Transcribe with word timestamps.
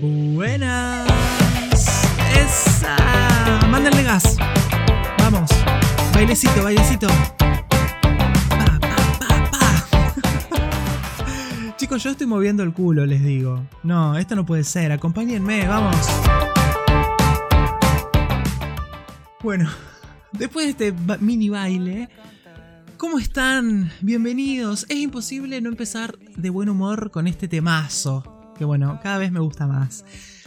Buenas. 0.00 1.06
Esa. 2.36 2.96
Mándenle 3.70 4.02
gas. 4.02 4.36
Vamos. 5.18 5.48
Bailecito, 6.12 6.62
bailecito. 6.62 7.06
Chicos, 11.78 12.02
yo 12.02 12.10
estoy 12.10 12.26
moviendo 12.26 12.62
el 12.62 12.74
culo, 12.74 13.06
les 13.06 13.24
digo. 13.24 13.66
No, 13.82 14.18
esto 14.18 14.36
no 14.36 14.44
puede 14.44 14.64
ser. 14.64 14.92
Acompáñenme, 14.92 15.66
vamos. 15.66 15.96
Bueno, 19.42 19.70
después 20.32 20.76
de 20.76 20.88
este 20.88 21.16
mini 21.20 21.48
baile, 21.48 22.10
¿cómo 22.98 23.18
están? 23.18 23.90
Bienvenidos. 24.02 24.84
Es 24.90 24.98
imposible 24.98 25.58
no 25.62 25.70
empezar 25.70 26.18
de 26.18 26.50
buen 26.50 26.68
humor 26.68 27.10
con 27.10 27.26
este 27.26 27.48
temazo. 27.48 28.35
Que 28.56 28.64
bueno, 28.64 28.98
cada 29.02 29.18
vez 29.18 29.30
me 29.30 29.40
gusta 29.40 29.66
más. 29.66 30.04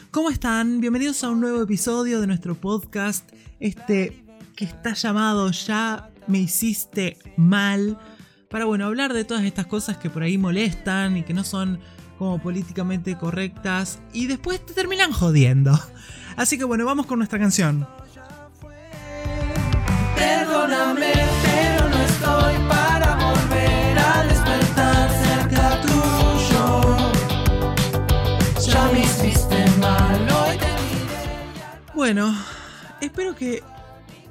¿Cómo 0.09 0.31
están? 0.31 0.81
Bienvenidos 0.81 1.23
a 1.23 1.29
un 1.29 1.39
nuevo 1.39 1.61
episodio 1.61 2.19
de 2.19 2.25
nuestro 2.25 2.55
podcast. 2.55 3.29
Este 3.59 4.23
que 4.55 4.65
está 4.65 4.93
llamado 4.93 5.51
Ya 5.51 6.09
me 6.25 6.39
hiciste 6.39 7.17
mal. 7.37 7.99
Para 8.49 8.65
bueno, 8.65 8.85
hablar 8.85 9.13
de 9.13 9.25
todas 9.25 9.43
estas 9.43 9.67
cosas 9.67 9.97
que 9.97 10.09
por 10.09 10.23
ahí 10.23 10.39
molestan 10.39 11.17
y 11.17 11.23
que 11.23 11.35
no 11.35 11.43
son 11.43 11.79
como 12.17 12.41
políticamente 12.41 13.15
correctas. 13.15 13.99
Y 14.11 14.25
después 14.25 14.65
te 14.65 14.73
terminan 14.73 15.11
jodiendo. 15.11 15.79
Así 16.35 16.57
que 16.57 16.63
bueno, 16.63 16.85
vamos 16.85 17.05
con 17.05 17.19
nuestra 17.19 17.37
canción. 17.37 17.87
Perdóname, 20.15 21.18
Bueno, 32.11 32.35
espero 33.01 33.35
que 33.35 33.61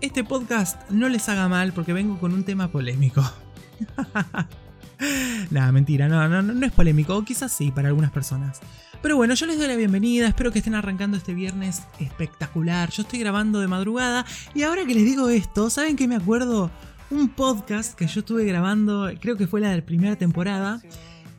este 0.01 0.25
podcast 0.25 0.91
no 0.91 1.09
les 1.09 1.29
haga 1.29 1.47
mal 1.47 1.73
porque 1.73 1.93
vengo 1.93 2.19
con 2.19 2.35
un 2.35 2.43
tema 2.43 2.73
polémico. 2.73 3.23
Nada, 5.53 5.71
mentira, 5.71 6.09
no, 6.09 6.29
no, 6.29 6.43
no, 6.43 6.67
es 6.67 6.73
polémico, 6.73 7.25
quizás 7.25 7.53
sí 7.53 7.71
para 7.71 7.87
algunas 7.87 8.11
personas. 8.11 8.59
Pero 9.01 9.17
bueno, 9.17 9.35
yo 9.35 9.47
les 9.47 9.59
doy 9.59 9.69
la 9.69 9.77
bienvenida, 9.77 10.27
espero 10.27 10.51
que 10.51 10.59
estén 10.59 10.75
arrancando 10.75 11.17
este 11.17 11.35
viernes 11.35 11.85
espectacular. 12.01 12.91
Yo 12.91 13.03
estoy 13.03 13.21
grabando 13.21 13.61
de 13.61 13.69
madrugada 13.69 14.27
y 14.57 14.65
ahora 14.65 14.85
que 14.85 14.97
les 14.97 15.05
digo 15.05 15.29
esto, 15.29 15.71
¿saben 15.71 15.95
qué 15.95 16.09
me 16.09 16.17
acuerdo? 16.17 16.73
Un 17.11 17.29
podcast 17.29 17.95
que 17.95 18.09
yo 18.09 18.23
estuve 18.23 18.45
grabando, 18.45 19.09
creo 19.21 19.37
que 19.37 19.47
fue 19.47 19.61
la 19.61 19.71
de 19.71 19.77
la 19.77 19.87
primera 19.87 20.17
temporada, 20.17 20.83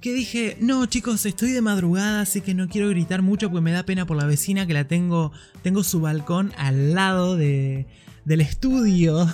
que 0.01 0.13
dije, 0.13 0.57
no 0.61 0.85
chicos, 0.85 1.25
estoy 1.25 1.51
de 1.51 1.61
madrugada, 1.61 2.21
así 2.21 2.41
que 2.41 2.53
no 2.53 2.67
quiero 2.69 2.89
gritar 2.89 3.21
mucho 3.21 3.49
porque 3.49 3.61
me 3.61 3.71
da 3.71 3.83
pena 3.83 4.05
por 4.05 4.17
la 4.17 4.25
vecina 4.25 4.65
que 4.65 4.73
la 4.73 4.87
tengo, 4.87 5.31
tengo 5.61 5.83
su 5.83 5.99
balcón 5.99 6.53
al 6.57 6.93
lado 6.93 7.35
de, 7.35 7.85
del 8.23 8.41
estudio. 8.41 9.27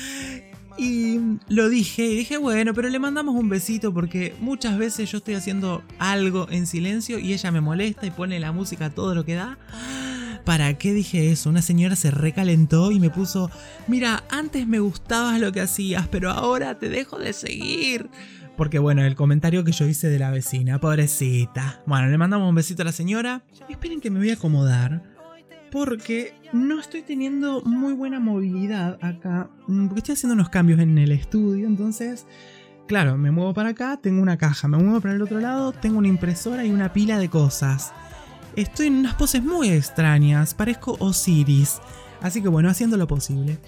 y 0.78 1.18
lo 1.48 1.68
dije 1.68 2.06
y 2.06 2.16
dije, 2.16 2.38
bueno, 2.38 2.72
pero 2.72 2.88
le 2.88 2.98
mandamos 2.98 3.34
un 3.34 3.48
besito 3.48 3.92
porque 3.92 4.34
muchas 4.40 4.78
veces 4.78 5.10
yo 5.10 5.18
estoy 5.18 5.34
haciendo 5.34 5.82
algo 5.98 6.48
en 6.50 6.66
silencio 6.66 7.18
y 7.18 7.34
ella 7.34 7.50
me 7.50 7.60
molesta 7.60 8.06
y 8.06 8.10
pone 8.10 8.40
la 8.40 8.52
música 8.52 8.90
todo 8.90 9.14
lo 9.14 9.24
que 9.24 9.34
da. 9.34 9.58
¿Para 10.44 10.76
qué 10.76 10.92
dije 10.92 11.30
eso? 11.30 11.50
Una 11.50 11.62
señora 11.62 11.94
se 11.94 12.10
recalentó 12.10 12.90
y 12.90 12.98
me 12.98 13.10
puso, 13.10 13.50
mira, 13.86 14.24
antes 14.28 14.66
me 14.66 14.80
gustabas 14.80 15.38
lo 15.38 15.52
que 15.52 15.60
hacías, 15.60 16.08
pero 16.08 16.30
ahora 16.30 16.78
te 16.78 16.88
dejo 16.88 17.18
de 17.18 17.32
seguir. 17.32 18.10
Porque 18.56 18.78
bueno, 18.78 19.02
el 19.04 19.14
comentario 19.16 19.64
que 19.64 19.72
yo 19.72 19.86
hice 19.86 20.08
de 20.08 20.18
la 20.18 20.30
vecina, 20.30 20.78
pobrecita. 20.78 21.82
Bueno, 21.86 22.08
le 22.08 22.18
mandamos 22.18 22.48
un 22.48 22.54
besito 22.54 22.82
a 22.82 22.84
la 22.84 22.92
señora. 22.92 23.42
Esperen 23.68 24.00
que 24.00 24.10
me 24.10 24.18
voy 24.18 24.30
a 24.30 24.34
acomodar. 24.34 25.02
Porque 25.70 26.34
no 26.52 26.78
estoy 26.78 27.00
teniendo 27.00 27.62
muy 27.62 27.94
buena 27.94 28.20
movilidad 28.20 28.98
acá. 29.02 29.48
mm, 29.68 29.86
Porque 29.86 30.00
estoy 30.00 30.12
haciendo 30.12 30.34
unos 30.34 30.50
cambios 30.50 30.80
en 30.80 30.98
el 30.98 31.12
estudio. 31.12 31.66
Entonces, 31.66 32.26
claro, 32.86 33.16
me 33.16 33.30
muevo 33.30 33.54
para 33.54 33.70
acá, 33.70 33.98
tengo 34.02 34.20
una 34.20 34.36
caja. 34.36 34.68
Me 34.68 34.76
muevo 34.76 35.00
para 35.00 35.14
el 35.14 35.22
otro 35.22 35.40
lado, 35.40 35.72
tengo 35.72 35.96
una 35.98 36.08
impresora 36.08 36.64
y 36.66 36.70
una 36.70 36.92
pila 36.92 37.18
de 37.18 37.30
cosas. 37.30 37.92
Estoy 38.54 38.88
en 38.88 38.96
unas 38.96 39.14
poses 39.14 39.42
muy 39.42 39.70
extrañas. 39.70 40.52
Parezco 40.52 40.96
Osiris. 41.00 41.80
Así 42.20 42.42
que 42.42 42.48
bueno, 42.48 42.68
haciendo 42.68 42.98
lo 42.98 43.06
posible. 43.06 43.58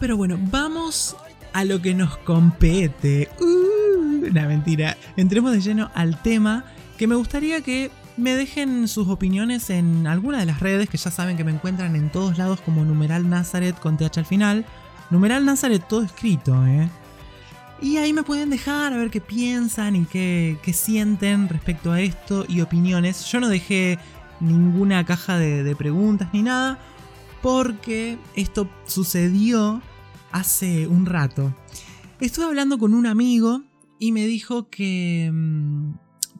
Pero 0.00 0.16
bueno, 0.16 0.38
vamos 0.50 1.14
a 1.52 1.64
lo 1.64 1.82
que 1.82 1.94
nos 1.94 2.16
compete. 2.18 3.28
Uh, 3.38 3.73
una 4.30 4.46
mentira. 4.46 4.96
Entremos 5.16 5.52
de 5.52 5.60
lleno 5.60 5.90
al 5.94 6.20
tema 6.22 6.64
que 6.98 7.06
me 7.06 7.14
gustaría 7.14 7.60
que 7.60 7.90
me 8.16 8.34
dejen 8.36 8.86
sus 8.86 9.08
opiniones 9.08 9.70
en 9.70 10.06
alguna 10.06 10.38
de 10.38 10.46
las 10.46 10.60
redes 10.60 10.88
que 10.88 10.96
ya 10.96 11.10
saben 11.10 11.36
que 11.36 11.44
me 11.44 11.50
encuentran 11.50 11.96
en 11.96 12.10
todos 12.10 12.38
lados 12.38 12.60
como 12.60 12.84
numeral 12.84 13.28
Nazaret 13.28 13.78
con 13.78 13.96
TH 13.96 14.18
al 14.18 14.26
final. 14.26 14.64
Numeral 15.10 15.44
Nazaret 15.44 15.86
todo 15.86 16.02
escrito, 16.02 16.66
¿eh? 16.66 16.88
Y 17.82 17.96
ahí 17.96 18.12
me 18.12 18.22
pueden 18.22 18.50
dejar 18.50 18.92
a 18.92 18.96
ver 18.96 19.10
qué 19.10 19.20
piensan 19.20 19.96
y 19.96 20.04
qué, 20.04 20.58
sienten 20.72 21.48
respecto 21.48 21.92
a 21.92 22.00
esto 22.00 22.46
y 22.48 22.60
opiniones. 22.60 23.24
Yo 23.26 23.40
no 23.40 23.48
dejé 23.48 23.98
ninguna 24.40 25.04
caja 25.04 25.38
de, 25.38 25.64
de 25.64 25.76
preguntas 25.76 26.28
ni 26.32 26.42
nada 26.42 26.78
porque 27.42 28.16
esto 28.36 28.70
sucedió 28.86 29.82
hace 30.32 30.86
un 30.86 31.04
rato. 31.04 31.52
Estuve 32.20 32.46
hablando 32.46 32.78
con 32.78 32.94
un 32.94 33.06
amigo 33.06 33.62
y 34.04 34.12
me 34.12 34.26
dijo 34.26 34.68
que... 34.68 35.30
mm, 35.32 35.94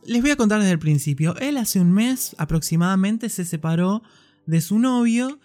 les 0.04 0.20
voy 0.20 0.30
a 0.30 0.36
contar 0.36 0.60
desde 0.60 0.72
el 0.72 0.78
principio. 0.78 1.34
Él 1.38 1.56
hace 1.56 1.80
un 1.80 1.92
mes 1.92 2.36
aproximadamente 2.36 3.30
se 3.30 3.46
separó 3.46 4.02
de 4.44 4.60
su 4.60 4.78
novio 4.78 5.38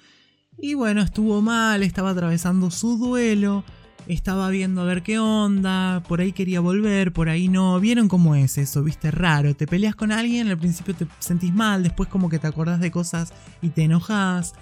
y 0.58 0.74
bueno, 0.74 1.02
estuvo 1.02 1.42
mal, 1.42 1.82
estaba 1.82 2.10
atravesando 2.10 2.72
su 2.72 2.98
duelo, 2.98 3.64
estaba 4.06 4.50
viendo 4.50 4.82
a 4.82 4.84
ver 4.84 5.02
qué 5.02 5.18
onda, 5.18 6.04
por 6.10 6.20
ahí 6.20 6.34
quería 6.34 6.60
volver, 6.60 7.14
por 7.14 7.30
ahí 7.30 7.48
no. 7.48 7.80
¿Vieron 7.80 8.10
cómo 8.10 8.36
es 8.36 8.58
eso? 8.58 8.84
¿Viste? 8.84 9.12
Raro. 9.12 9.56
Te 9.56 9.66
peleas 9.66 9.96
con 9.96 10.12
alguien, 10.12 10.50
al 10.50 10.58
principio 10.58 10.94
te 10.94 11.08
sentís 11.20 11.54
mal, 11.54 11.84
después 11.84 12.10
como 12.10 12.28
que 12.28 12.38
te 12.38 12.48
acordás 12.48 12.82
de 12.82 12.92
cosas 12.92 13.32
y 13.62 13.70
te 13.70 13.84
enojas. 13.84 14.56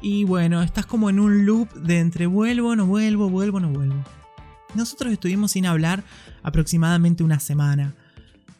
Y 0.00 0.22
bueno, 0.22 0.62
estás 0.62 0.86
como 0.86 1.10
en 1.10 1.18
un 1.18 1.44
loop 1.44 1.74
de 1.74 1.98
entre 1.98 2.26
vuelvo, 2.26 2.76
no 2.76 2.86
vuelvo, 2.86 3.28
vuelvo, 3.28 3.58
no 3.58 3.70
vuelvo. 3.70 4.04
Nosotros 4.74 5.12
estuvimos 5.12 5.52
sin 5.52 5.66
hablar 5.66 6.04
aproximadamente 6.42 7.24
una 7.24 7.40
semana. 7.40 7.94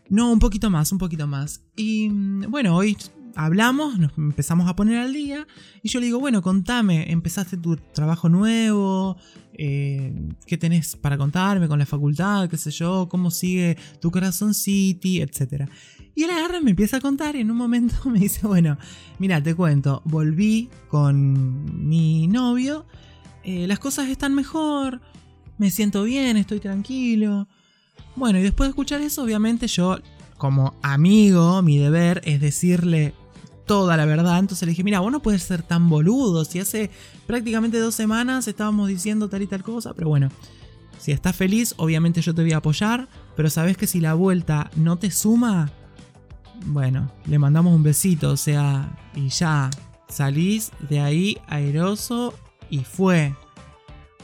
No, 0.08 0.32
un 0.32 0.40
poquito 0.40 0.70
más, 0.70 0.90
un 0.92 0.98
poquito 0.98 1.26
más. 1.26 1.62
Y 1.76 2.08
mm, 2.08 2.50
bueno, 2.50 2.76
hoy 2.76 2.96
hablamos, 3.36 3.98
nos 3.98 4.16
empezamos 4.18 4.68
a 4.68 4.76
poner 4.76 4.98
al 4.98 5.12
día. 5.12 5.46
Y 5.82 5.88
yo 5.88 6.00
le 6.00 6.06
digo, 6.06 6.20
bueno, 6.20 6.42
contame, 6.42 7.10
empezaste 7.10 7.56
tu 7.56 7.76
trabajo 7.76 8.28
nuevo, 8.28 9.16
eh, 9.54 10.12
qué 10.46 10.56
tenés 10.56 10.96
para 10.96 11.16
contarme 11.16 11.68
con 11.68 11.78
la 11.78 11.86
facultad, 11.86 12.48
qué 12.48 12.56
sé 12.56 12.70
yo, 12.70 13.08
cómo 13.08 13.30
sigue 13.30 13.76
tu 14.00 14.10
corazón 14.10 14.54
City, 14.54 15.20
etc. 15.20 15.68
Y 16.14 16.24
él 16.24 16.30
agarra 16.30 16.58
y 16.58 16.64
me 16.64 16.70
empieza 16.70 16.98
a 16.98 17.00
contar 17.00 17.36
y 17.36 17.40
en 17.40 17.50
un 17.50 17.56
momento 17.56 17.94
me 18.10 18.18
dice, 18.18 18.46
bueno, 18.46 18.78
mira, 19.18 19.42
te 19.42 19.54
cuento, 19.54 20.02
volví 20.04 20.68
con 20.88 21.88
mi 21.88 22.26
novio, 22.26 22.86
eh, 23.42 23.66
las 23.66 23.78
cosas 23.78 24.08
están 24.08 24.34
mejor, 24.34 25.00
me 25.60 25.70
siento 25.70 26.04
bien, 26.04 26.38
estoy 26.38 26.58
tranquilo. 26.58 27.46
Bueno, 28.16 28.38
y 28.38 28.42
después 28.42 28.66
de 28.66 28.70
escuchar 28.70 29.02
eso, 29.02 29.22
obviamente 29.22 29.66
yo, 29.66 29.98
como 30.38 30.72
amigo, 30.80 31.60
mi 31.60 31.76
deber 31.76 32.22
es 32.24 32.40
decirle 32.40 33.12
toda 33.66 33.98
la 33.98 34.06
verdad. 34.06 34.38
Entonces 34.38 34.64
le 34.64 34.70
dije, 34.70 34.84
mira, 34.84 35.00
vos 35.00 35.12
no 35.12 35.20
puedes 35.20 35.42
ser 35.42 35.62
tan 35.62 35.90
boludo. 35.90 36.46
Si 36.46 36.60
hace 36.60 36.90
prácticamente 37.26 37.78
dos 37.78 37.94
semanas 37.94 38.48
estábamos 38.48 38.88
diciendo 38.88 39.28
tal 39.28 39.42
y 39.42 39.46
tal 39.46 39.62
cosa, 39.62 39.92
pero 39.92 40.08
bueno. 40.08 40.30
Si 40.98 41.12
estás 41.12 41.36
feliz, 41.36 41.74
obviamente 41.76 42.22
yo 42.22 42.34
te 42.34 42.40
voy 42.40 42.52
a 42.52 42.58
apoyar, 42.58 43.06
pero 43.36 43.50
sabes 43.50 43.76
que 43.76 43.86
si 43.86 44.00
la 44.00 44.14
vuelta 44.14 44.70
no 44.76 44.96
te 44.96 45.10
suma, 45.10 45.70
bueno, 46.64 47.12
le 47.26 47.38
mandamos 47.38 47.74
un 47.74 47.82
besito, 47.82 48.30
o 48.30 48.36
sea, 48.38 48.98
y 49.14 49.28
ya, 49.28 49.68
salís 50.08 50.72
de 50.88 51.00
ahí 51.00 51.38
airoso 51.48 52.32
y 52.70 52.78
fue. 52.78 53.34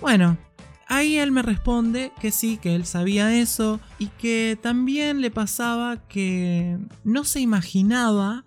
Bueno, 0.01 0.39
ahí 0.87 1.17
él 1.17 1.33
me 1.33 1.43
responde 1.43 2.13
que 2.21 2.31
sí, 2.31 2.59
que 2.59 2.75
él 2.75 2.87
sabía 2.87 3.37
eso 3.37 3.81
y 3.99 4.07
que 4.07 4.59
también 4.61 5.21
le 5.21 5.31
pasaba 5.31 5.97
que 6.09 6.79
no 7.05 7.25
se 7.25 7.41
imaginaba 7.41 8.45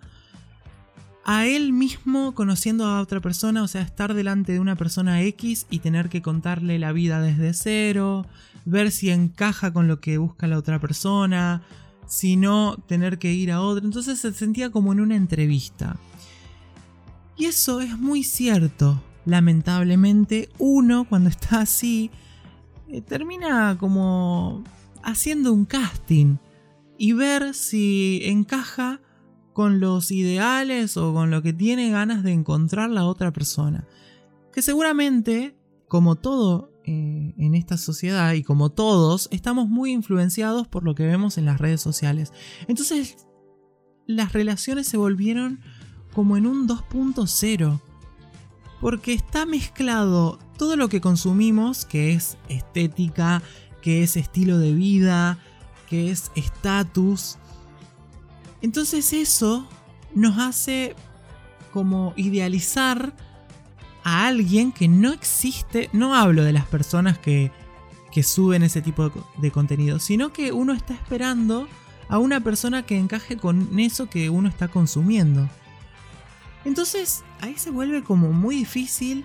a 1.24 1.46
él 1.46 1.72
mismo 1.72 2.34
conociendo 2.34 2.86
a 2.86 3.00
otra 3.00 3.20
persona, 3.20 3.62
o 3.62 3.68
sea, 3.68 3.82
estar 3.82 4.14
delante 4.14 4.52
de 4.52 4.60
una 4.60 4.76
persona 4.76 5.22
X 5.22 5.66
y 5.70 5.80
tener 5.80 6.08
que 6.08 6.22
contarle 6.22 6.78
la 6.78 6.92
vida 6.92 7.20
desde 7.20 7.52
cero, 7.52 8.26
ver 8.64 8.90
si 8.90 9.10
encaja 9.10 9.72
con 9.72 9.86
lo 9.86 10.00
que 10.00 10.18
busca 10.18 10.46
la 10.46 10.58
otra 10.58 10.80
persona, 10.80 11.62
si 12.06 12.36
no, 12.36 12.76
tener 12.88 13.18
que 13.18 13.32
ir 13.32 13.52
a 13.52 13.60
otra. 13.60 13.84
Entonces 13.84 14.18
se 14.18 14.32
sentía 14.32 14.70
como 14.70 14.92
en 14.92 15.00
una 15.00 15.14
entrevista. 15.14 15.96
Y 17.36 17.46
eso 17.46 17.80
es 17.80 17.98
muy 17.98 18.24
cierto. 18.24 19.02
Lamentablemente, 19.24 20.48
uno 20.58 21.04
cuando 21.04 21.28
está 21.28 21.60
así, 21.60 22.10
eh, 22.92 23.00
termina 23.02 23.76
como 23.78 24.64
haciendo 25.02 25.52
un 25.52 25.64
casting 25.64 26.36
y 26.98 27.12
ver 27.12 27.54
si 27.54 28.20
encaja 28.24 29.00
con 29.52 29.80
los 29.80 30.10
ideales 30.10 30.96
o 30.96 31.12
con 31.12 31.30
lo 31.30 31.42
que 31.42 31.52
tiene 31.52 31.90
ganas 31.90 32.22
de 32.22 32.32
encontrar 32.32 32.90
la 32.90 33.06
otra 33.06 33.32
persona. 33.32 33.86
Que 34.52 34.62
seguramente, 34.62 35.56
como 35.88 36.16
todo 36.16 36.72
eh, 36.84 37.34
en 37.36 37.54
esta 37.54 37.76
sociedad 37.76 38.32
y 38.32 38.42
como 38.42 38.70
todos, 38.70 39.28
estamos 39.30 39.68
muy 39.68 39.92
influenciados 39.92 40.66
por 40.66 40.84
lo 40.84 40.94
que 40.94 41.06
vemos 41.06 41.38
en 41.38 41.44
las 41.44 41.60
redes 41.60 41.80
sociales. 41.80 42.32
Entonces, 42.68 43.26
las 44.06 44.32
relaciones 44.32 44.88
se 44.88 44.96
volvieron 44.96 45.60
como 46.12 46.36
en 46.36 46.46
un 46.46 46.66
2.0. 46.66 47.80
Porque 48.80 49.12
está 49.12 49.46
mezclado 49.46 50.38
todo 50.56 50.76
lo 50.76 50.88
que 50.88 51.00
consumimos, 51.00 51.84
que 51.84 52.12
es 52.14 52.38
estética, 52.48 53.42
que 53.82 54.02
es 54.02 54.16
estilo 54.16 54.58
de 54.58 54.72
vida, 54.72 55.38
que 55.88 56.10
es 56.10 56.30
estatus. 56.34 57.36
Entonces 58.62 59.12
eso 59.12 59.68
nos 60.14 60.38
hace 60.38 60.94
como 61.72 62.12
idealizar 62.16 63.14
a 64.04 64.26
alguien 64.26 64.72
que 64.72 64.88
no 64.88 65.12
existe. 65.12 65.90
No 65.92 66.14
hablo 66.14 66.44
de 66.44 66.52
las 66.52 66.66
personas 66.66 67.18
que, 67.18 67.52
que 68.12 68.22
suben 68.22 68.62
ese 68.62 68.82
tipo 68.82 69.08
de, 69.08 69.20
de 69.38 69.50
contenido, 69.50 69.98
sino 69.98 70.32
que 70.32 70.52
uno 70.52 70.72
está 70.72 70.94
esperando 70.94 71.68
a 72.08 72.18
una 72.18 72.40
persona 72.40 72.84
que 72.84 72.98
encaje 72.98 73.36
con 73.36 73.78
eso 73.78 74.10
que 74.10 74.30
uno 74.30 74.48
está 74.48 74.68
consumiendo. 74.68 75.48
Entonces 76.64 77.24
ahí 77.40 77.54
se 77.56 77.70
vuelve 77.70 78.02
como 78.02 78.32
muy 78.32 78.56
difícil 78.56 79.24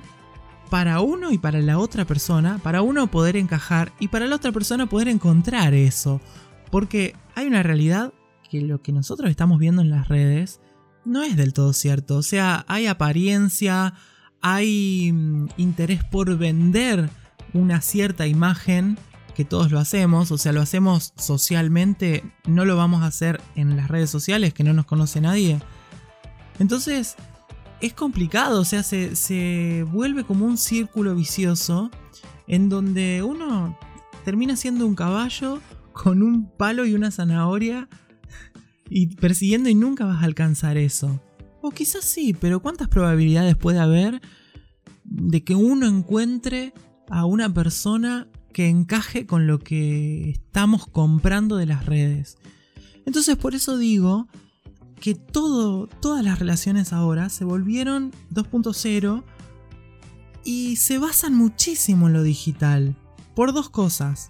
para 0.69 0.99
uno 1.01 1.31
y 1.31 1.37
para 1.37 1.59
la 1.61 1.77
otra 1.77 2.05
persona, 2.05 2.59
para 2.59 2.81
uno 2.81 3.07
poder 3.07 3.37
encajar 3.37 3.93
y 3.99 4.07
para 4.07 4.25
la 4.25 4.35
otra 4.35 4.51
persona 4.51 4.87
poder 4.87 5.07
encontrar 5.07 5.73
eso. 5.73 6.21
Porque 6.71 7.15
hay 7.35 7.47
una 7.47 7.63
realidad 7.63 8.13
que 8.49 8.61
lo 8.61 8.81
que 8.81 8.91
nosotros 8.91 9.29
estamos 9.29 9.59
viendo 9.59 9.81
en 9.81 9.89
las 9.89 10.07
redes 10.07 10.59
no 11.03 11.23
es 11.23 11.35
del 11.35 11.53
todo 11.53 11.73
cierto. 11.73 12.17
O 12.17 12.23
sea, 12.23 12.65
hay 12.67 12.87
apariencia, 12.87 13.93
hay 14.41 15.11
mm, 15.11 15.49
interés 15.57 16.03
por 16.03 16.35
vender 16.37 17.09
una 17.53 17.81
cierta 17.81 18.27
imagen 18.27 18.97
que 19.35 19.45
todos 19.45 19.71
lo 19.71 19.79
hacemos, 19.79 20.31
o 20.31 20.37
sea, 20.37 20.53
lo 20.53 20.61
hacemos 20.61 21.13
socialmente, 21.17 22.23
no 22.47 22.63
lo 22.65 22.77
vamos 22.77 23.03
a 23.03 23.07
hacer 23.07 23.41
en 23.55 23.75
las 23.75 23.89
redes 23.89 24.09
sociales 24.09 24.53
que 24.53 24.63
no 24.63 24.73
nos 24.73 24.85
conoce 24.85 25.19
nadie. 25.21 25.59
Entonces, 26.59 27.15
es 27.81 27.93
complicado, 27.93 28.61
o 28.61 28.65
sea, 28.65 28.83
se, 28.83 29.15
se 29.15 29.85
vuelve 29.91 30.23
como 30.23 30.45
un 30.45 30.57
círculo 30.57 31.15
vicioso 31.15 31.91
en 32.47 32.69
donde 32.69 33.23
uno 33.23 33.77
termina 34.23 34.55
siendo 34.55 34.85
un 34.85 34.95
caballo 34.95 35.61
con 35.93 36.23
un 36.23 36.49
palo 36.49 36.85
y 36.85 36.93
una 36.93 37.11
zanahoria 37.11 37.87
y 38.89 39.15
persiguiendo 39.15 39.69
y 39.69 39.75
nunca 39.75 40.05
vas 40.05 40.21
a 40.21 40.25
alcanzar 40.25 40.77
eso. 40.77 41.21
O 41.61 41.71
quizás 41.71 42.05
sí, 42.05 42.33
pero 42.33 42.61
¿cuántas 42.61 42.87
probabilidades 42.87 43.55
puede 43.55 43.79
haber 43.79 44.21
de 45.03 45.43
que 45.43 45.55
uno 45.55 45.87
encuentre 45.87 46.73
a 47.09 47.25
una 47.25 47.51
persona 47.51 48.27
que 48.53 48.67
encaje 48.67 49.25
con 49.25 49.47
lo 49.47 49.59
que 49.59 50.29
estamos 50.29 50.87
comprando 50.87 51.55
de 51.57 51.65
las 51.65 51.85
redes? 51.85 52.37
Entonces 53.05 53.35
por 53.37 53.55
eso 53.55 53.77
digo 53.77 54.27
que 54.99 55.15
todas 55.15 56.23
las 56.23 56.39
relaciones 56.39 56.93
ahora 56.93 57.29
se 57.29 57.45
volvieron 57.45 58.11
2.0 58.33 59.23
y 60.43 60.75
se 60.77 60.99
basan 60.99 61.33
muchísimo 61.33 62.07
en 62.07 62.13
lo 62.13 62.23
digital. 62.23 62.95
Por 63.35 63.53
dos 63.53 63.69
cosas. 63.69 64.29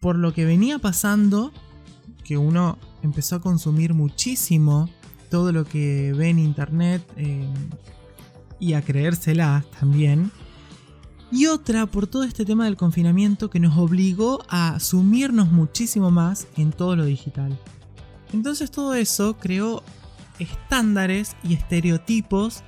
Por 0.00 0.18
lo 0.18 0.32
que 0.32 0.44
venía 0.44 0.78
pasando, 0.78 1.52
que 2.24 2.36
uno 2.38 2.78
empezó 3.02 3.36
a 3.36 3.40
consumir 3.40 3.94
muchísimo 3.94 4.88
todo 5.30 5.52
lo 5.52 5.64
que 5.64 6.12
ve 6.16 6.30
en 6.30 6.38
internet 6.38 7.02
eh, 7.16 7.48
y 8.58 8.72
a 8.72 8.82
creérselas 8.82 9.64
también. 9.70 10.30
Y 11.30 11.46
otra 11.46 11.86
por 11.86 12.06
todo 12.06 12.24
este 12.24 12.44
tema 12.44 12.64
del 12.64 12.76
confinamiento 12.76 13.48
que 13.48 13.60
nos 13.60 13.78
obligó 13.78 14.42
a 14.48 14.78
sumirnos 14.80 15.50
muchísimo 15.50 16.10
más 16.10 16.46
en 16.56 16.72
todo 16.72 16.96
lo 16.96 17.04
digital. 17.04 17.58
Entonces 18.32 18.70
todo 18.70 18.94
eso 18.94 19.36
creó 19.38 19.82
estándares 20.38 21.36
y 21.42 21.54
estereotipos 21.54 22.62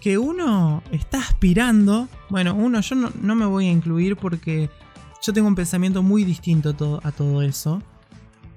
que 0.00 0.18
uno 0.18 0.82
está 0.92 1.18
aspirando. 1.18 2.08
Bueno, 2.30 2.54
uno, 2.54 2.80
yo 2.80 2.96
no, 2.96 3.34
me 3.34 3.46
voy 3.46 3.66
a 3.66 3.72
incluir 3.72 4.16
porque 4.16 4.70
yo 5.22 5.32
tengo 5.32 5.48
un 5.48 5.54
pensamiento 5.54 6.02
muy 6.02 6.24
distinto 6.24 7.00
a 7.02 7.12
todo 7.12 7.42
eso. 7.42 7.82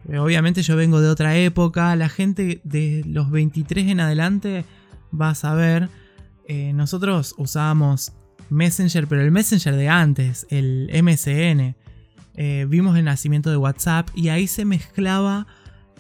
Eh, 0.08 0.18
obviamente 0.18 0.62
yo 0.64 0.76
vengo 0.76 1.00
de 1.00 1.10
otra 1.10 1.38
época, 1.38 1.96
la 1.96 2.10
gente 2.10 2.62
de 2.64 3.04
los 3.06 3.30
23 3.30 3.88
en 3.88 4.00
adelante 4.00 4.66
va 5.20 5.30
a 5.30 5.36
saber, 5.36 5.90
eh, 6.48 6.74
nosotros 6.74 7.36
usábamos 7.38 8.14
Messenger, 8.50 9.08
pero 9.08 9.22
el 9.22 9.32
Messenger 9.32 9.76
de 9.76 9.90
antes, 9.90 10.48
el 10.50 10.90
MSN. 10.92 11.76
Eh, 12.36 12.66
vimos 12.68 12.98
el 12.98 13.06
nacimiento 13.06 13.50
de 13.50 13.58
WhatsApp 13.58 14.10
y 14.16 14.30
ahí 14.30 14.48
se 14.48 14.66
mezclaba 14.66 15.48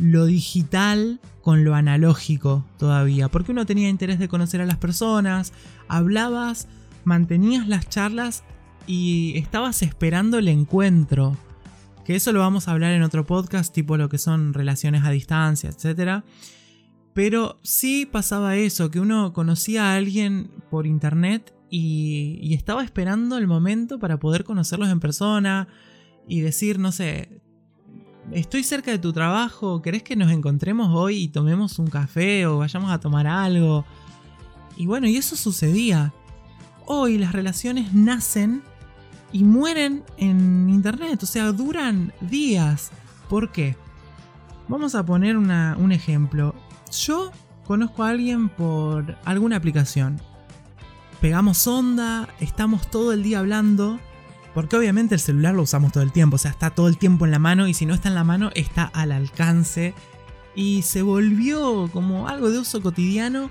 lo 0.01 0.25
digital 0.25 1.19
con 1.42 1.63
lo 1.63 1.75
analógico 1.75 2.65
todavía, 2.77 3.30
porque 3.30 3.51
uno 3.51 3.68
tenía 3.68 3.88
interés 3.88 4.18
de 4.18 4.27
conocer 4.27 4.59
a 4.59 4.65
las 4.65 4.77
personas, 4.77 5.53
hablabas, 5.88 6.68
mantenías 7.03 7.68
las 7.68 7.88
charlas 7.88 8.44
y 8.88 9.38
estabas 9.38 9.83
esperando 9.83 10.39
el 10.39 10.48
encuentro. 10.48 11.38
Que 12.03 12.15
eso 12.15 12.33
lo 12.33 12.39
vamos 12.39 12.68
a 12.68 12.71
hablar 12.71 12.94
en 12.94 13.03
otro 13.03 13.27
podcast, 13.27 13.74
tipo 13.74 13.95
lo 13.95 14.09
que 14.09 14.18
son 14.18 14.56
relaciones 14.56 15.03
a 15.03 15.12
distancia, 15.12 15.69
etc. 15.69 16.24
Pero 17.13 17.59
sí 17.62 18.07
pasaba 18.12 18.56
eso, 18.56 18.89
que 18.89 19.00
uno 19.00 19.33
conocía 19.33 19.92
a 19.92 19.95
alguien 19.95 20.50
por 20.71 20.88
internet 20.88 21.53
y, 21.69 22.39
y 22.42 22.56
estaba 22.56 22.83
esperando 22.83 23.38
el 23.38 23.45
momento 23.45 24.00
para 24.00 24.19
poder 24.19 24.44
conocerlos 24.45 24.89
en 24.89 25.00
persona 25.00 25.68
y 26.27 26.42
decir, 26.42 26.80
no 26.80 26.92
sé, 26.92 27.42
estoy 28.31 28.63
cerca 28.63 28.91
de 28.91 28.99
tu 28.99 29.13
trabajo, 29.13 29.81
¿querés 29.81 30.03
que 30.03 30.15
nos 30.15 30.31
encontremos 30.31 30.89
hoy 30.93 31.23
y 31.23 31.27
tomemos 31.27 31.79
un 31.79 31.87
café 31.87 32.45
o 32.45 32.59
vayamos 32.59 32.91
a 32.91 32.99
tomar 32.99 33.27
algo? 33.27 33.85
Y 34.77 34.85
bueno, 34.85 35.07
y 35.07 35.17
eso 35.17 35.35
sucedía. 35.35 36.13
Hoy 36.85 37.17
las 37.17 37.33
relaciones 37.33 37.93
nacen 37.93 38.63
y 39.31 39.43
mueren 39.43 40.03
en 40.17 40.69
internet, 40.69 41.21
o 41.23 41.25
sea, 41.25 41.51
duran 41.51 42.13
días. 42.21 42.91
¿Por 43.29 43.51
qué? 43.51 43.75
Vamos 44.67 44.95
a 44.95 45.05
poner 45.05 45.37
un 45.37 45.91
ejemplo. 45.91 46.55
Yo 46.91 47.31
conozco 47.65 48.03
a 48.03 48.09
alguien 48.09 48.50
por 48.50 49.17
alguna 49.25 49.57
aplicación. 49.57 50.21
Pegamos 51.19 51.67
onda, 51.67 52.27
estamos 52.39 52.89
todo 52.89 53.13
el 53.13 53.23
día 53.23 53.39
hablando 53.39 54.00
porque 54.53 54.75
obviamente 54.75 55.15
el 55.15 55.22
celular 55.22 55.55
lo 55.55 55.63
usamos 55.63 55.91
todo 55.91 56.03
el 56.03 56.12
tiempo, 56.12 56.36
o 56.36 56.39
sea, 56.39 56.51
está 56.51 56.72
todo 56.72 56.88
el 56.88 56.98
tiempo 56.98 57.25
en 57.25 57.31
la 57.31 57.39
mano 57.39 57.67
y 57.67 57.74
si 57.74 57.86
no 57.86 57.93
está 57.93 58.10
en 58.10 58.15
la 58.15 58.24
mano 58.24 58.51
está 58.55 58.84
al 58.84 59.12
alcance. 59.12 59.93
Y 60.55 60.81
se 60.81 61.01
volvió 61.01 61.89
como 61.93 62.27
algo 62.27 62.51
de 62.51 62.60
uso 62.60 62.81
cotidiano. 62.81 63.50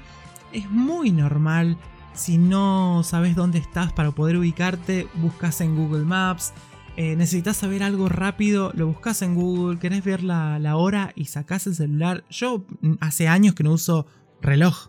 Es 0.53 0.71
muy 0.71 1.13
normal. 1.13 1.79
Si 2.13 2.37
no 2.37 3.03
sabes 3.05 3.35
dónde 3.35 3.59
estás 3.59 3.93
para 3.93 4.11
poder 4.11 4.37
ubicarte, 4.37 5.09
buscas 5.15 5.63
en 5.63 5.77
Google 5.77 6.05
Maps. 6.05 6.53
Eh, 6.97 7.17
necesitas 7.17 7.57
saber 7.57 7.83
algo 7.83 8.11
rápido, 8.11 8.73
lo 8.75 8.87
buscas 8.89 9.23
en 9.23 9.35
Google. 9.35 9.79
Querés 9.79 10.05
ver 10.05 10.23
la, 10.23 10.59
la 10.59 10.77
hora 10.77 11.13
y 11.15 11.27
sacás 11.27 11.67
el 11.67 11.75
celular. 11.75 12.25
Yo 12.29 12.67
mm, 12.83 12.95
hace 13.01 13.29
años 13.29 13.55
que 13.55 13.63
no 13.63 13.73
uso 13.73 14.07
reloj. 14.43 14.89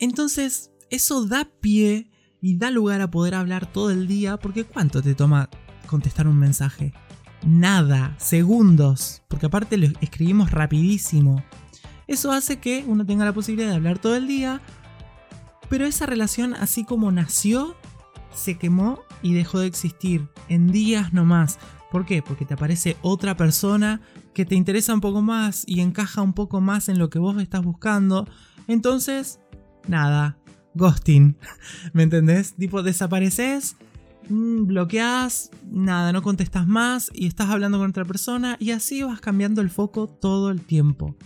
Entonces, 0.00 0.72
eso 0.88 1.26
da 1.26 1.48
pie 1.60 2.10
y 2.40 2.56
da 2.56 2.70
lugar 2.70 3.00
a 3.00 3.10
poder 3.10 3.34
hablar 3.34 3.66
todo 3.66 3.90
el 3.90 4.06
día 4.06 4.36
porque 4.36 4.64
¿cuánto 4.64 5.02
te 5.02 5.14
toma 5.14 5.48
contestar 5.86 6.26
un 6.28 6.38
mensaje? 6.38 6.92
Nada, 7.44 8.14
segundos, 8.18 9.22
porque 9.28 9.46
aparte 9.46 9.76
lo 9.78 9.88
escribimos 10.00 10.50
rapidísimo. 10.50 11.42
Eso 12.06 12.32
hace 12.32 12.58
que 12.58 12.84
uno 12.86 13.06
tenga 13.06 13.24
la 13.24 13.32
posibilidad 13.32 13.70
de 13.70 13.76
hablar 13.76 13.98
todo 13.98 14.16
el 14.16 14.26
día, 14.26 14.60
pero 15.68 15.86
esa 15.86 16.06
relación 16.06 16.54
así 16.54 16.84
como 16.84 17.12
nació, 17.12 17.76
se 18.34 18.58
quemó 18.58 19.00
y 19.22 19.34
dejó 19.34 19.60
de 19.60 19.66
existir 19.66 20.28
en 20.48 20.72
días 20.72 21.12
nomás. 21.12 21.58
¿Por 21.90 22.06
qué? 22.06 22.22
Porque 22.22 22.44
te 22.44 22.54
aparece 22.54 22.96
otra 23.02 23.36
persona 23.36 24.00
que 24.34 24.44
te 24.44 24.54
interesa 24.54 24.94
un 24.94 25.00
poco 25.00 25.22
más 25.22 25.64
y 25.66 25.80
encaja 25.80 26.22
un 26.22 26.32
poco 26.32 26.60
más 26.60 26.88
en 26.88 26.98
lo 26.98 27.10
que 27.10 27.18
vos 27.18 27.40
estás 27.40 27.64
buscando. 27.64 28.28
Entonces, 28.68 29.40
nada, 29.88 30.38
ghosting. 30.74 31.36
¿Me 31.92 32.02
entendés? 32.02 32.54
Tipo, 32.54 32.82
desapareces, 32.82 33.76
mm, 34.28 34.66
bloqueas, 34.66 35.50
nada, 35.70 36.12
no 36.12 36.22
contestas 36.22 36.66
más 36.66 37.10
y 37.14 37.26
estás 37.26 37.50
hablando 37.50 37.78
con 37.78 37.90
otra 37.90 38.04
persona 38.04 38.56
y 38.60 38.70
así 38.70 39.02
vas 39.02 39.20
cambiando 39.20 39.60
el 39.60 39.70
foco 39.70 40.06
todo 40.06 40.50
el 40.50 40.60
tiempo. 40.60 41.16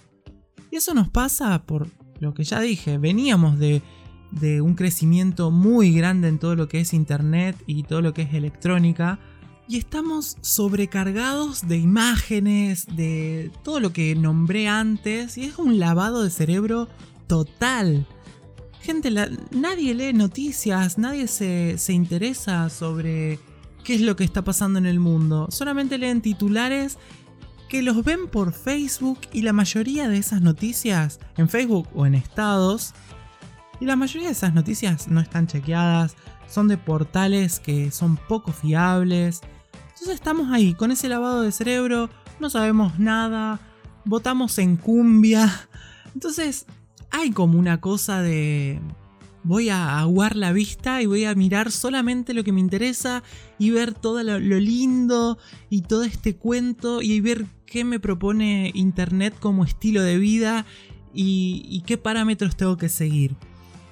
Y 0.71 0.77
eso 0.77 0.95
nos 0.95 1.09
pasa 1.09 1.63
por 1.63 1.89
lo 2.21 2.35
que 2.35 2.45
ya 2.45 2.61
dije, 2.61 2.99
veníamos 2.99 3.59
de, 3.59 3.83
de 4.31 4.61
un 4.61 4.75
crecimiento 4.75 5.51
muy 5.51 5.93
grande 5.93 6.29
en 6.29 6.39
todo 6.39 6.57
lo 6.57 6.69
que 6.69 6.81
es 6.81 6.95
internet 6.95 7.57
y 7.67 7.85
todo 7.85 8.01
lo 8.01 8.15
que 8.15 8.23
es 8.23 8.35
electrónica, 8.35 9.19
y 9.67 9.79
estamos 9.79 10.37
sobrecargados 10.43 11.67
de 11.67 11.79
imágenes, 11.79 12.87
de 12.97 13.51
todo 13.63 13.81
lo 13.81 13.93
que 13.93 14.15
nombré 14.15 14.69
antes, 14.69 15.39
y 15.39 15.45
es 15.45 15.59
un 15.59 15.79
lavado 15.79 16.23
de 16.23 16.31
cerebro 16.31 16.89
total. 17.27 18.07
Gente, 18.85 19.11
nadie 19.51 19.95
lee 19.95 20.13
noticias, 20.13 20.99
nadie 20.99 21.27
se, 21.27 21.79
se 21.79 21.95
interesa 21.95 22.69
sobre 22.69 23.39
qué 23.83 23.95
es 23.95 24.03
lo 24.03 24.15
que 24.15 24.25
está 24.25 24.45
pasando 24.45 24.79
en 24.79 24.85
el 24.85 25.01
mundo. 25.01 25.47
Solamente 25.49 25.97
leen 25.97 26.21
titulares 26.21 26.99
que 27.71 27.81
los 27.81 28.05
ven 28.05 28.29
por 28.29 28.53
Facebook 28.53 29.21
y 29.33 29.41
la 29.41 29.55
mayoría 29.55 30.07
de 30.11 30.19
esas 30.19 30.43
noticias 30.43 31.19
en 31.39 31.49
Facebook 31.49 31.89
o 31.95 32.05
en 32.05 32.15
estados. 32.15 32.93
Y 33.81 33.87
la 33.87 33.97
mayoría 33.97 34.29
de 34.29 34.35
esas 34.35 34.53
noticias 34.53 35.09
no 35.09 35.23
están 35.23 35.47
chequeadas, 35.47 36.15
son 36.47 36.69
de 36.69 36.77
portales 36.77 37.61
que 37.61 37.91
son 37.91 38.19
poco 38.19 38.53
fiables. 38.53 39.41
Entonces 39.95 40.11
estamos 40.11 40.53
ahí 40.53 40.75
con 40.75 40.91
ese 40.91 41.09
lavado 41.09 41.41
de 41.41 41.53
cerebro, 41.53 42.11
no 42.39 42.51
sabemos 42.51 42.99
nada, 42.99 43.61
votamos 44.05 44.59
en 44.59 44.77
cumbia. 44.77 45.51
Entonces 46.15 46.67
hay 47.15 47.31
como 47.31 47.61
una 47.61 47.81
cosa 47.81 48.23
de 48.23 48.81
voy 49.45 49.69
a 49.69 50.01
aguar 50.01 50.35
la 50.35 50.53
vista 50.53 51.01
y 51.01 51.07
voy 51.07 51.25
a 51.27 51.35
mirar 51.37 51.71
solamente 51.71 52.35
lo 52.35 52.43
que 52.43 52.51
me 52.51 52.59
interesa 52.59 53.23
y 53.57 53.71
ver 53.71 53.95
todo 53.95 54.21
lo, 54.25 54.39
lindo 54.39 55.39
y 55.71 55.83
todo 55.83 56.03
este 56.03 56.35
cuento 56.35 57.03
y 57.03 57.21
ver 57.21 57.47
qué 57.67 57.85
me 57.85 58.01
propone 58.01 58.73
Internet 58.75 59.37
como 59.39 59.65
estilo 59.65 60.03
de 60.03 60.19
vida 60.19 60.67
y, 61.13 61.65
y 61.69 61.83
qué 61.83 61.99
parámetros 61.99 62.57
tengo 62.57 62.77
que 62.77 62.89
seguir. 62.89 63.37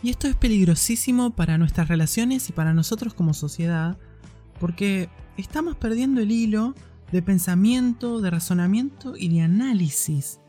Y 0.03 0.11
esto 0.11 0.27
es 0.27 0.35
peligrosísimo 0.35 1.31
para 1.31 1.59
nuestras 1.59 1.87
relaciones 1.87 2.49
y 2.49 2.53
para 2.53 2.75
nosotros 2.75 3.15
como 3.15 3.35
sociedad 3.35 3.99
porque 4.59 5.09
estamos 5.37 5.77
perdiendo 5.77 6.21
el 6.21 6.33
hilo 6.33 6.75
de 7.13 7.23
pensamiento, 7.23 8.21
de 8.21 8.31
razonamiento 8.31 9.15
y 9.17 9.29
de 9.29 9.43
análisis. 9.43 10.42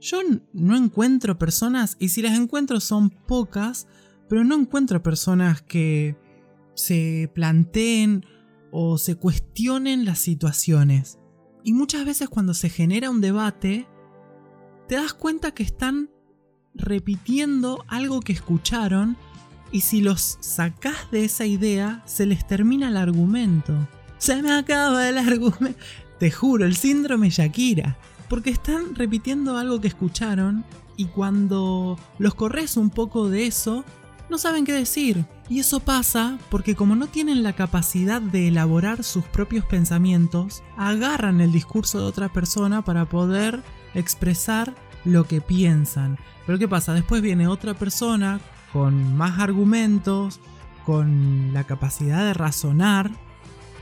Yo 0.00 0.18
no 0.54 0.76
encuentro 0.76 1.38
personas, 1.38 1.96
y 1.98 2.08
si 2.08 2.22
las 2.22 2.38
encuentro 2.38 2.80
son 2.80 3.10
pocas, 3.10 3.86
pero 4.28 4.44
no 4.44 4.54
encuentro 4.54 5.02
personas 5.02 5.60
que 5.60 6.16
se 6.74 7.30
planteen 7.34 8.24
o 8.72 8.96
se 8.96 9.16
cuestionen 9.16 10.06
las 10.06 10.18
situaciones. 10.18 11.18
Y 11.64 11.74
muchas 11.74 12.06
veces 12.06 12.30
cuando 12.30 12.54
se 12.54 12.70
genera 12.70 13.10
un 13.10 13.20
debate, 13.20 13.86
te 14.88 14.94
das 14.94 15.12
cuenta 15.12 15.52
que 15.52 15.62
están 15.62 16.10
repitiendo 16.74 17.84
algo 17.88 18.20
que 18.20 18.32
escucharon 18.32 19.18
y 19.72 19.82
si 19.82 20.00
los 20.00 20.38
sacás 20.40 21.10
de 21.10 21.24
esa 21.24 21.44
idea, 21.44 22.02
se 22.06 22.24
les 22.24 22.46
termina 22.46 22.88
el 22.88 22.96
argumento. 22.96 23.88
Se 24.18 24.42
me 24.42 24.52
acaba 24.52 25.08
el 25.08 25.18
argumento. 25.18 25.78
Te 26.18 26.30
juro, 26.30 26.64
el 26.64 26.76
síndrome 26.76 27.30
Shakira 27.30 27.98
porque 28.30 28.50
están 28.50 28.94
repitiendo 28.94 29.58
algo 29.58 29.80
que 29.80 29.88
escucharon 29.88 30.64
y 30.96 31.06
cuando 31.06 31.98
los 32.18 32.34
corres 32.34 32.76
un 32.76 32.88
poco 32.88 33.28
de 33.28 33.46
eso, 33.46 33.84
no 34.30 34.38
saben 34.38 34.64
qué 34.64 34.72
decir. 34.72 35.26
Y 35.48 35.58
eso 35.58 35.80
pasa 35.80 36.38
porque 36.48 36.76
como 36.76 36.94
no 36.94 37.08
tienen 37.08 37.42
la 37.42 37.54
capacidad 37.54 38.22
de 38.22 38.46
elaborar 38.46 39.02
sus 39.02 39.24
propios 39.24 39.64
pensamientos, 39.64 40.62
agarran 40.76 41.40
el 41.40 41.50
discurso 41.50 41.98
de 41.98 42.04
otra 42.04 42.32
persona 42.32 42.82
para 42.82 43.06
poder 43.06 43.64
expresar 43.94 44.76
lo 45.04 45.24
que 45.24 45.40
piensan. 45.40 46.16
Pero 46.46 46.56
¿qué 46.56 46.68
pasa? 46.68 46.94
Después 46.94 47.22
viene 47.22 47.48
otra 47.48 47.74
persona 47.74 48.40
con 48.72 49.16
más 49.16 49.40
argumentos, 49.40 50.38
con 50.86 51.52
la 51.52 51.64
capacidad 51.64 52.24
de 52.24 52.34
razonar, 52.34 53.10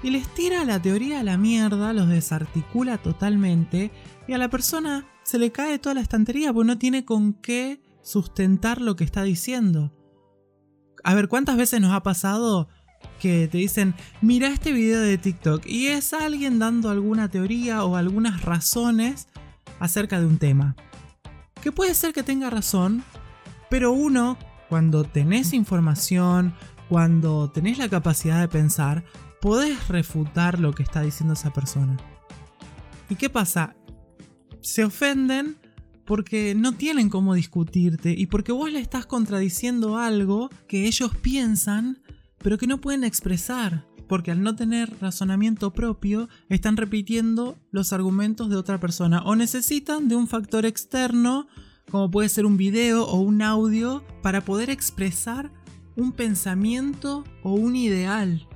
y 0.03 0.11
les 0.11 0.29
tira 0.35 0.65
la 0.65 0.81
teoría 0.81 1.21
a 1.21 1.25
la 1.25 1.37
mierda, 1.37 1.93
los 1.93 2.09
desarticula 2.09 2.99
totalmente 2.99 3.91
y 4.27 4.33
a 4.33 4.39
la 4.39 4.49
persona 4.49 5.07
se 5.23 5.39
le 5.39 5.51
cae 5.53 5.79
toda 5.79 5.95
la 5.95 6.01
estantería 6.01 6.53
porque 6.53 6.67
no 6.67 6.79
tiene 6.79 7.05
con 7.05 7.35
qué 7.35 7.83
sustentar 8.03 8.81
lo 8.81 8.97
que 8.97 9.05
está 9.05 9.23
diciendo. 9.23 9.93
A 11.05 11.15
ver, 11.15 11.29
¿cuántas 11.29 11.57
veces 11.57 11.81
nos 11.81 11.93
ha 11.93 12.03
pasado 12.03 12.69
que 13.21 13.49
te 13.49 13.59
dicen, 13.59 13.95
mira 14.21 14.49
este 14.49 14.73
video 14.73 15.01
de 15.01 15.19
TikTok 15.19 15.67
y 15.67 15.89
es 15.89 16.13
alguien 16.13 16.59
dando 16.59 16.91
alguna 16.91 17.29
teoría 17.29 17.85
o 17.85 17.97
algunas 17.97 18.43
razones 18.43 19.29
acerca 19.81 20.21
de 20.21 20.27
un 20.27 20.39
tema? 20.39 20.77
Que 21.63 21.73
puede 21.73 21.95
ser 21.95 22.13
que 22.13 22.23
tenga 22.23 22.51
razón, 22.51 23.03
pero 23.69 23.93
uno, 23.93 24.39
cuando 24.69 25.05
tenés 25.05 25.53
información, 25.53 26.55
cuando 26.89 27.51
tenés 27.51 27.79
la 27.79 27.89
capacidad 27.89 28.41
de 28.41 28.49
pensar, 28.49 29.05
podés 29.41 29.89
refutar 29.89 30.59
lo 30.59 30.73
que 30.73 30.83
está 30.83 31.03
diciendo 31.03 31.35
esa 31.35 31.53
persona. 31.53 31.97
¿Y 33.09 33.17
qué 33.17 33.31
pasa? 33.31 33.75
se 34.61 34.85
ofenden 34.85 35.57
porque 36.05 36.55
no 36.55 36.73
tienen 36.73 37.11
cómo 37.11 37.35
discutirte 37.35 38.15
y 38.17 38.27
porque 38.27 38.53
vos 38.53 38.73
le 38.73 38.81
estás 38.81 39.07
contradiciendo 39.07 39.99
algo 39.99 40.51
que 40.67 40.87
ellos 40.87 41.15
piensan 41.17 42.03
pero 42.39 42.57
que 42.57 42.69
no 42.69 42.81
pueden 42.81 43.03
expresar, 43.03 43.85
porque 44.07 44.31
al 44.31 44.43
no 44.43 44.55
tener 44.55 44.93
razonamiento 45.01 45.73
propio 45.73 46.29
están 46.49 46.77
repitiendo 46.77 47.59
los 47.73 47.93
argumentos 47.93 48.49
de 48.49 48.57
otra 48.57 48.79
persona 48.79 49.23
o 49.23 49.35
necesitan 49.35 50.09
de 50.09 50.15
un 50.15 50.29
factor 50.29 50.65
externo 50.65 51.49
como 51.91 52.11
puede 52.11 52.29
ser 52.29 52.47
un 52.47 52.57
video 52.57 53.07
o 53.07 53.21
un 53.21 53.43
audio 53.43 54.05
para 54.23 54.45
poder 54.45 54.71
expresar 54.71 55.51
un 55.97 56.13
pensamiento 56.13 57.25
o 57.43 57.53
un 57.53 57.75
ideal. 57.75 58.48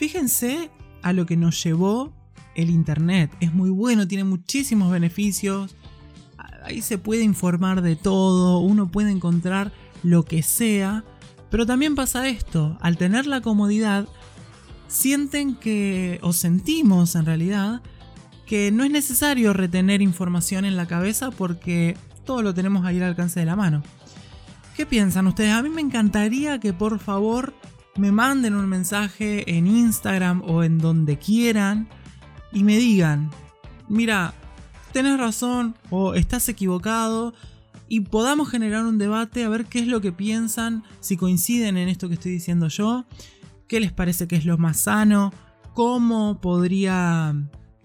Fíjense 0.00 0.70
a 1.02 1.12
lo 1.12 1.26
que 1.26 1.36
nos 1.36 1.62
llevó 1.62 2.14
el 2.54 2.70
Internet. 2.70 3.30
Es 3.40 3.52
muy 3.52 3.68
bueno, 3.68 4.08
tiene 4.08 4.24
muchísimos 4.24 4.90
beneficios. 4.90 5.76
Ahí 6.64 6.80
se 6.80 6.96
puede 6.96 7.22
informar 7.22 7.82
de 7.82 7.96
todo, 7.96 8.60
uno 8.60 8.90
puede 8.90 9.10
encontrar 9.10 9.72
lo 10.02 10.24
que 10.24 10.42
sea. 10.42 11.04
Pero 11.50 11.66
también 11.66 11.96
pasa 11.96 12.28
esto, 12.28 12.78
al 12.80 12.96
tener 12.96 13.26
la 13.26 13.42
comodidad, 13.42 14.08
sienten 14.88 15.54
que, 15.54 16.18
o 16.22 16.32
sentimos 16.32 17.14
en 17.14 17.26
realidad, 17.26 17.82
que 18.46 18.72
no 18.72 18.84
es 18.84 18.90
necesario 18.90 19.52
retener 19.52 20.00
información 20.00 20.64
en 20.64 20.78
la 20.78 20.86
cabeza 20.86 21.30
porque 21.30 21.94
todo 22.24 22.40
lo 22.40 22.54
tenemos 22.54 22.86
ahí 22.86 22.96
al 22.96 23.02
alcance 23.02 23.40
de 23.40 23.44
la 23.44 23.54
mano. 23.54 23.82
¿Qué 24.78 24.86
piensan 24.86 25.26
ustedes? 25.26 25.52
A 25.52 25.62
mí 25.62 25.68
me 25.68 25.82
encantaría 25.82 26.58
que 26.58 26.72
por 26.72 27.00
favor 27.00 27.52
me 27.96 28.12
manden 28.12 28.54
un 28.54 28.68
mensaje 28.68 29.56
en 29.56 29.66
Instagram 29.66 30.42
o 30.46 30.62
en 30.62 30.78
donde 30.78 31.18
quieran 31.18 31.88
y 32.52 32.64
me 32.64 32.76
digan, 32.76 33.30
mira, 33.88 34.34
tenés 34.92 35.18
razón 35.18 35.74
o 35.90 36.14
estás 36.14 36.48
equivocado 36.48 37.34
y 37.88 38.00
podamos 38.00 38.48
generar 38.48 38.84
un 38.84 38.98
debate 38.98 39.44
a 39.44 39.48
ver 39.48 39.66
qué 39.66 39.80
es 39.80 39.88
lo 39.88 40.00
que 40.00 40.12
piensan, 40.12 40.84
si 41.00 41.16
coinciden 41.16 41.76
en 41.76 41.88
esto 41.88 42.08
que 42.08 42.14
estoy 42.14 42.32
diciendo 42.32 42.68
yo, 42.68 43.04
qué 43.66 43.80
les 43.80 43.92
parece 43.92 44.28
que 44.28 44.36
es 44.36 44.44
lo 44.44 44.58
más 44.58 44.78
sano, 44.78 45.32
cómo 45.74 46.40
podría 46.40 47.34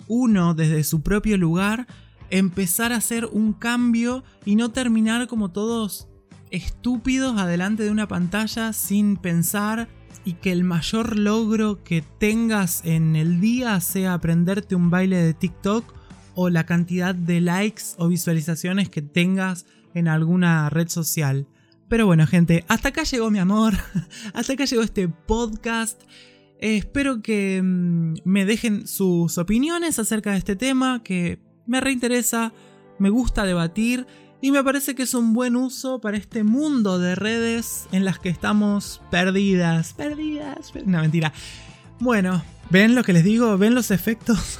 uno 0.07 0.53
desde 0.53 0.83
su 0.83 1.01
propio 1.01 1.37
lugar 1.37 1.87
empezar 2.29 2.93
a 2.93 2.97
hacer 2.97 3.25
un 3.25 3.53
cambio 3.53 4.23
y 4.45 4.55
no 4.55 4.69
terminar 4.69 5.27
como 5.27 5.49
todos 5.49 6.07
estúpidos 6.51 7.37
adelante 7.37 7.83
de 7.83 7.91
una 7.91 8.07
pantalla 8.07 8.73
sin 8.73 9.17
pensar 9.17 9.87
y 10.23 10.33
que 10.33 10.51
el 10.51 10.63
mayor 10.63 11.17
logro 11.17 11.83
que 11.83 12.01
tengas 12.01 12.83
en 12.85 13.15
el 13.15 13.41
día 13.41 13.79
sea 13.81 14.13
aprenderte 14.13 14.75
un 14.75 14.89
baile 14.89 15.17
de 15.17 15.33
TikTok 15.33 15.93
o 16.35 16.49
la 16.49 16.65
cantidad 16.65 17.15
de 17.15 17.41
likes 17.41 17.83
o 17.97 18.07
visualizaciones 18.07 18.89
que 18.89 19.01
tengas 19.01 19.65
en 19.93 20.07
alguna 20.07 20.69
red 20.69 20.89
social. 20.89 21.47
Pero 21.87 22.05
bueno, 22.05 22.27
gente, 22.27 22.65
hasta 22.67 22.89
acá 22.89 23.03
llegó 23.03 23.31
mi 23.31 23.39
amor, 23.39 23.73
hasta 24.33 24.53
acá 24.53 24.65
llegó 24.65 24.81
este 24.83 25.07
podcast. 25.07 26.01
espero 26.59 27.21
que 27.21 27.61
mm, 27.63 28.15
me 28.25 28.45
dejen 28.45 28.87
sus 28.87 29.37
opiniones 29.37 29.99
acerca 29.99 30.31
de 30.31 30.37
este 30.37 30.55
tema 30.55 31.01
que 31.03 31.39
me 31.65 31.81
reinteresa, 31.81 32.53
me 32.99 33.09
gusta 33.09 33.45
debatir 33.45 34.07
y 34.45 34.51
me 34.51 34.63
parece 34.63 34.93
que 34.93 35.01
es 35.01 35.15
un 35.15 35.33
buen 35.33 35.55
uso 35.55 35.97
para 35.97 36.17
este 36.17 36.43
mundo 36.43 36.99
de 36.99 37.15
redes 37.15 37.87
en 37.91 38.05
las 38.05 38.19
que 38.19 38.29
estamos 38.29 39.01
perdidas. 39.09 39.93
Perdidas. 39.93 40.71
No, 40.85 41.01
mentira. 41.01 41.33
Bueno, 41.99 42.43
¿ven 42.69 42.93
lo 42.93 43.03
que 43.03 43.11
les 43.11 43.23
digo? 43.23 43.57
¿Ven 43.57 43.73
los 43.73 43.89
efectos? 43.89 44.59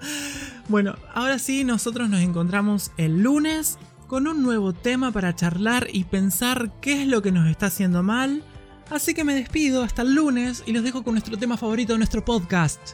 bueno, 0.68 0.96
ahora 1.14 1.38
sí, 1.38 1.64
nosotros 1.64 2.10
nos 2.10 2.20
encontramos 2.20 2.92
el 2.98 3.22
lunes 3.22 3.78
con 4.06 4.28
un 4.28 4.42
nuevo 4.42 4.74
tema 4.74 5.12
para 5.12 5.34
charlar 5.34 5.86
y 5.90 6.04
pensar 6.04 6.70
qué 6.82 7.00
es 7.00 7.08
lo 7.08 7.22
que 7.22 7.32
nos 7.32 7.48
está 7.48 7.68
haciendo 7.68 8.02
mal. 8.02 8.44
Así 8.90 9.14
que 9.14 9.24
me 9.24 9.34
despido 9.34 9.82
hasta 9.82 10.02
el 10.02 10.14
lunes 10.14 10.62
y 10.66 10.74
los 10.74 10.84
dejo 10.84 11.04
con 11.04 11.14
nuestro 11.14 11.38
tema 11.38 11.56
favorito 11.56 11.94
de 11.94 12.00
nuestro 12.00 12.22
podcast. 12.22 12.90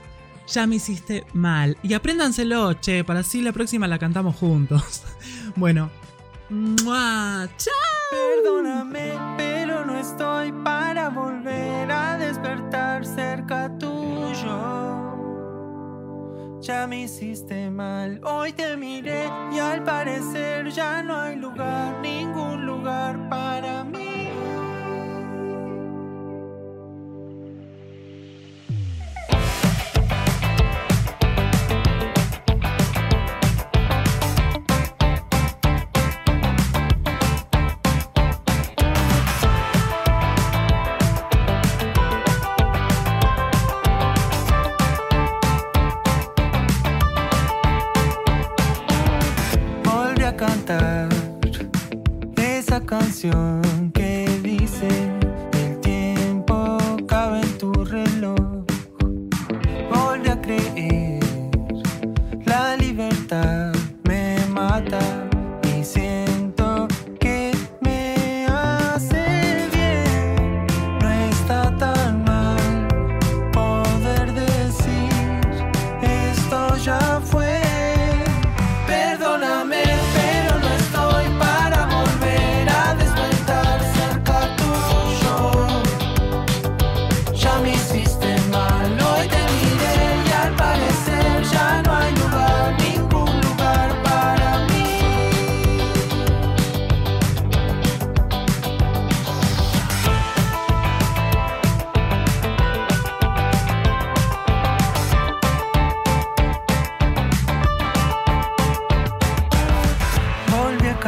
Ya 0.55 0.69
me 0.69 0.77
hiciste 0.77 1.25
mal. 1.33 1.77
Y 1.83 1.95
apréndanselo, 1.95 2.75
che, 2.75 3.03
para 3.03 3.21
así 3.21 3.43
la 3.43 3.51
próxima 3.51 3.89
la 3.89 3.99
cantamos 3.99 4.37
juntos. 4.37 5.03
Bueno, 5.57 5.91
¡Chao! 7.57 7.73
Perdóname, 8.11 9.15
pero 9.39 9.87
no 9.87 9.99
estoy 9.99 10.53
para 10.53 11.09
volver 11.09 11.91
a 11.91 12.19
despertar 12.19 13.07
cerca 13.07 13.71
tuyo. 13.79 15.01
Ya 16.61 16.87
me 16.87 17.03
hiciste 17.05 17.71
mal, 17.71 18.21
hoy 18.23 18.53
te 18.53 18.77
miré 18.77 19.31
y 19.51 19.59
al 19.59 19.83
parecer 19.83 20.71
ya 20.71 21.03
no 21.03 21.19
hay 21.19 21.37
lugar, 21.37 22.01
ningún 22.03 22.67
lugar 22.67 23.29
para 23.31 23.83
mí. 23.83 24.06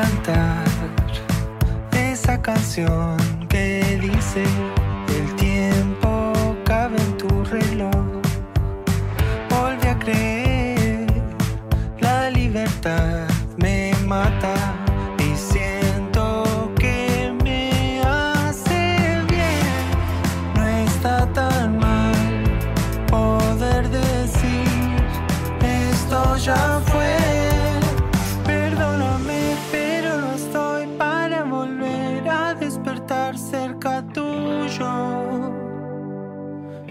Cantar 0.01 0.65
esa 1.93 2.41
canción 2.41 3.17
que 3.49 3.99
dice 4.01 4.45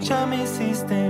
Ya 0.08 0.24
me 0.24 0.42
hiciste 0.42 1.07